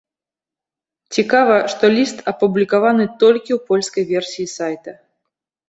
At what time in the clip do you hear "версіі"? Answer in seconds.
4.17-4.51